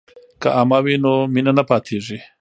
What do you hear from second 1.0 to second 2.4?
نو مینه نه پاتیږي.